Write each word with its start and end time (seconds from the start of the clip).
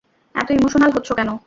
এত 0.35 0.47
ইমোশনাল 0.51 0.91
হচ্ছো 0.95 1.13
কেন? 1.15 1.29